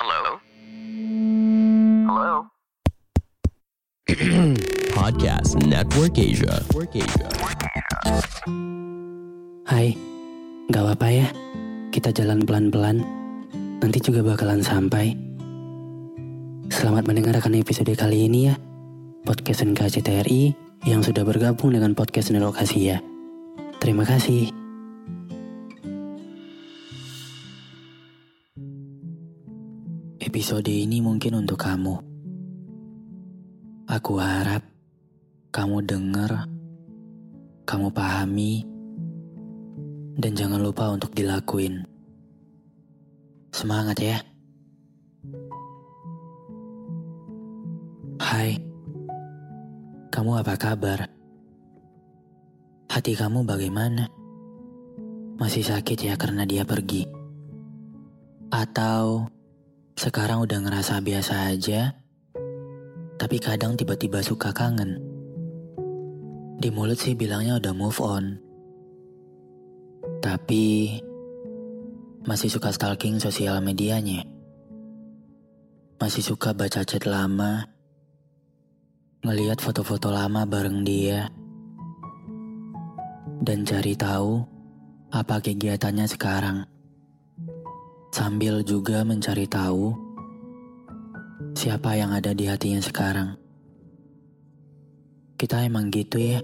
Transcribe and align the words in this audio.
Hello? 0.00 0.40
Hello? 2.08 2.48
Podcast 4.96 5.60
Network 5.60 6.16
Asia. 6.16 6.64
Network 6.64 6.96
Asia. 6.96 7.28
Hai, 9.68 9.92
gak 10.72 10.88
apa-apa 10.88 11.08
ya. 11.12 11.28
Kita 11.92 12.16
jalan 12.16 12.48
pelan-pelan. 12.48 13.04
Nanti 13.84 14.00
juga 14.00 14.24
bakalan 14.24 14.64
sampai. 14.64 15.12
Selamat 16.72 17.04
mendengarkan 17.04 17.60
episode 17.60 17.92
kali 17.92 18.24
ini 18.24 18.48
ya. 18.48 18.56
Podcast 19.28 19.68
NKCTRI 19.68 20.56
yang 20.88 21.04
sudah 21.04 21.28
bergabung 21.28 21.76
dengan 21.76 21.92
podcast 21.92 22.32
Nelokasi 22.32 22.88
ya. 22.88 23.04
Terima 23.84 24.08
kasih. 24.08 24.59
Episode 30.30 30.70
ini 30.70 31.02
mungkin 31.02 31.42
untuk 31.42 31.58
kamu. 31.58 31.98
Aku 33.90 34.22
harap 34.22 34.62
kamu 35.50 35.82
dengar, 35.82 36.46
kamu 37.66 37.90
pahami, 37.90 38.62
dan 40.22 40.30
jangan 40.38 40.62
lupa 40.62 40.94
untuk 40.94 41.10
dilakuin. 41.18 41.82
Semangat 43.50 43.98
ya. 43.98 44.22
Hai, 48.22 48.54
kamu 50.14 50.46
apa 50.46 50.54
kabar? 50.54 51.10
Hati 52.86 53.18
kamu 53.18 53.42
bagaimana? 53.42 54.06
Masih 55.42 55.66
sakit 55.66 55.98
ya 56.06 56.14
karena 56.14 56.46
dia 56.46 56.62
pergi? 56.62 57.02
Atau 58.54 59.26
sekarang 59.98 60.42
udah 60.46 60.58
ngerasa 60.62 61.02
biasa 61.02 61.50
aja, 61.50 61.94
tapi 63.20 63.36
kadang 63.36 63.76
tiba-tiba 63.76 64.22
suka 64.24 64.54
kangen. 64.54 65.00
Di 66.60 66.68
mulut 66.68 67.00
sih 67.00 67.16
bilangnya 67.16 67.56
udah 67.56 67.72
move 67.72 68.00
on. 68.04 68.36
Tapi 70.20 70.96
masih 72.24 72.52
suka 72.52 72.72
stalking 72.72 73.16
sosial 73.16 73.64
medianya. 73.64 74.24
Masih 76.00 76.24
suka 76.24 76.56
baca 76.56 76.80
chat 76.84 77.04
lama, 77.04 77.64
ngeliat 79.24 79.60
foto-foto 79.60 80.08
lama 80.08 80.48
bareng 80.48 80.80
dia, 80.80 81.28
dan 83.44 83.64
cari 83.68 83.96
tahu 83.96 84.40
apa 85.12 85.44
kegiatannya 85.44 86.06
sekarang 86.08 86.64
sambil 88.10 88.66
juga 88.66 89.06
mencari 89.06 89.46
tahu 89.46 89.94
siapa 91.54 91.94
yang 91.94 92.10
ada 92.10 92.34
di 92.34 92.50
hatinya 92.50 92.82
sekarang. 92.82 93.38
Kita 95.38 95.62
emang 95.64 95.88
gitu 95.94 96.20
ya. 96.20 96.42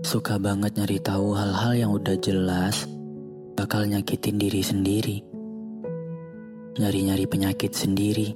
Suka 0.00 0.40
banget 0.40 0.74
nyari 0.80 0.98
tahu 0.98 1.36
hal-hal 1.36 1.72
yang 1.76 1.90
udah 1.92 2.16
jelas 2.18 2.88
bakal 3.54 3.84
nyakitin 3.84 4.40
diri 4.40 4.64
sendiri. 4.64 5.16
Nyari-nyari 6.80 7.28
penyakit 7.28 7.76
sendiri. 7.76 8.32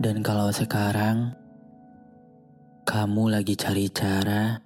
Dan 0.00 0.20
kalau 0.20 0.52
sekarang 0.52 1.32
kamu 2.84 3.40
lagi 3.40 3.56
cari 3.56 3.88
cara 3.88 4.60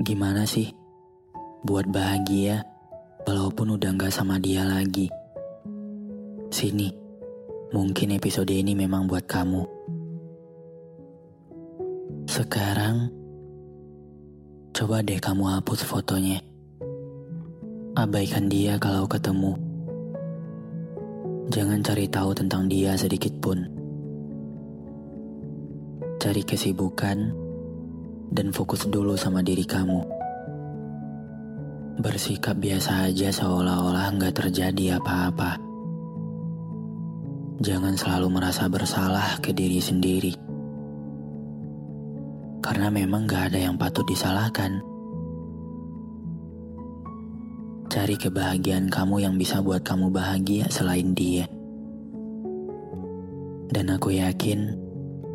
gimana 0.00 0.48
sih 0.48 0.72
buat 1.62 1.84
bahagia? 1.92 2.77
Walaupun 3.28 3.76
udah 3.76 3.92
gak 3.92 4.08
sama 4.08 4.40
dia 4.40 4.64
lagi. 4.64 5.12
Sini, 6.48 6.88
mungkin 7.76 8.16
episode 8.16 8.48
ini 8.48 8.72
memang 8.72 9.04
buat 9.04 9.28
kamu. 9.28 9.68
Sekarang, 12.24 13.12
coba 14.72 15.04
deh 15.04 15.20
kamu 15.20 15.44
hapus 15.60 15.84
fotonya. 15.84 16.40
Abaikan 18.00 18.48
dia 18.48 18.80
kalau 18.80 19.04
ketemu. 19.04 19.52
Jangan 21.52 21.84
cari 21.84 22.08
tahu 22.08 22.32
tentang 22.32 22.64
dia 22.64 22.96
sedikit 22.96 23.36
pun. 23.44 23.60
Cari 26.16 26.40
kesibukan 26.48 27.28
dan 28.32 28.56
fokus 28.56 28.88
dulu 28.88 29.20
sama 29.20 29.44
diri 29.44 29.68
kamu. 29.68 30.17
Bersikap 31.98 32.62
biasa 32.62 33.10
aja 33.10 33.34
seolah-olah 33.34 34.14
nggak 34.14 34.38
terjadi 34.38 35.02
apa-apa. 35.02 35.58
Jangan 37.58 37.98
selalu 37.98 38.38
merasa 38.38 38.70
bersalah 38.70 39.42
ke 39.42 39.50
diri 39.50 39.82
sendiri. 39.82 40.30
Karena 42.62 42.86
memang 42.86 43.26
gak 43.26 43.50
ada 43.50 43.58
yang 43.58 43.74
patut 43.74 44.06
disalahkan. 44.06 44.78
Cari 47.90 48.14
kebahagiaan 48.14 48.86
kamu 48.86 49.26
yang 49.26 49.34
bisa 49.34 49.58
buat 49.58 49.82
kamu 49.82 50.14
bahagia 50.14 50.70
selain 50.70 51.18
dia. 51.18 51.50
Dan 53.74 53.90
aku 53.90 54.14
yakin 54.14 54.70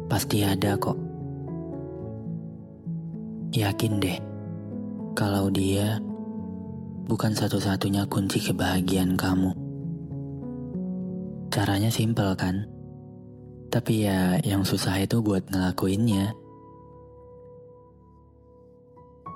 pasti 0.07 0.47
ada 0.47 0.79
kok. 0.79 0.95
Yakin 3.51 3.93
deh 3.99 4.17
kalau 5.11 5.51
dia 5.51 5.99
bukan 7.03 7.35
satu-satunya 7.35 8.07
kunci 8.07 8.39
kebahagiaan 8.39 9.19
kamu. 9.19 9.51
Caranya 11.51 11.91
simpel 11.91 12.33
kan? 12.39 12.65
Tapi 13.69 14.07
ya 14.07 14.39
yang 14.41 14.63
susah 14.63 15.01
itu 15.01 15.19
buat 15.19 15.45
ngelakuinnya. 15.49 16.33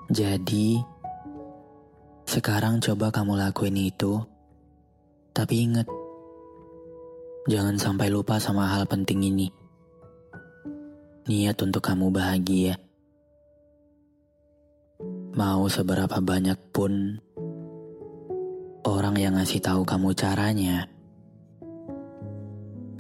Jadi, 0.08 0.80
sekarang 2.24 2.80
coba 2.80 3.12
kamu 3.12 3.34
lakuin 3.44 3.76
itu. 3.76 4.24
Tapi 5.36 5.68
ingat, 5.68 5.88
jangan 7.52 7.76
sampai 7.76 8.08
lupa 8.08 8.40
sama 8.40 8.72
hal 8.72 8.88
penting 8.88 9.28
ini. 9.28 9.48
Niat 11.28 11.60
untuk 11.60 11.84
kamu 11.84 12.08
bahagia. 12.08 12.80
Mau 15.36 15.68
seberapa 15.70 16.18
banyak 16.24 16.58
pun 16.72 17.20
orang 18.88 19.20
yang 19.20 19.36
ngasih 19.36 19.60
tahu 19.60 19.84
kamu 19.84 20.16
caranya. 20.16 20.88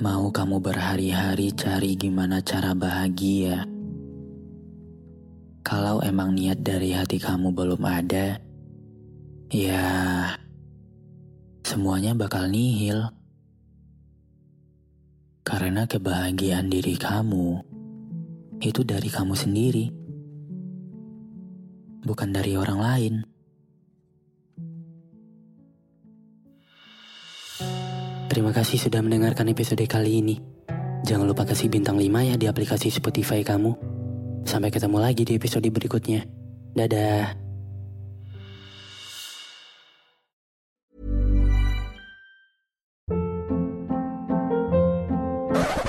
Mau 0.03 0.29
kamu 0.29 0.59
berhari-hari 0.59 1.55
cari 1.55 1.95
gimana 1.95 2.43
cara 2.43 2.75
bahagia. 2.75 3.63
Kalau 5.63 6.03
emang 6.03 6.35
niat 6.35 6.59
dari 6.59 6.91
hati 6.91 7.17
kamu 7.17 7.55
belum 7.55 7.81
ada, 7.87 8.39
ya 9.47 9.87
semuanya 11.63 12.11
bakal 12.13 12.51
nihil. 12.51 13.07
Karena 15.47 15.87
kebahagiaan 15.87 16.67
diri 16.67 16.99
kamu 16.99 17.63
itu 18.59 18.83
dari 18.83 19.07
kamu 19.07 19.33
sendiri, 19.33 19.85
bukan 22.03 22.29
dari 22.35 22.59
orang 22.59 22.79
lain. 22.83 23.36
Terima 28.27 28.51
kasih 28.51 28.75
sudah 28.75 28.99
mendengarkan 28.99 29.47
episode 29.47 29.81
kali 29.87 30.19
ini. 30.19 30.35
Jangan 31.07 31.23
lupa 31.23 31.47
kasih 31.47 31.71
bintang 31.71 31.95
5 31.95 32.27
ya 32.27 32.35
di 32.35 32.45
aplikasi 32.51 32.91
Spotify 32.91 33.39
kamu. 33.39 33.71
Sampai 34.43 34.67
ketemu 34.67 34.99
lagi 34.99 35.23
di 35.23 35.39
episode 35.39 35.63
berikutnya. 35.71 36.27
Dadah. 36.75 37.47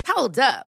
Hold 0.06 0.38
up. 0.38 0.67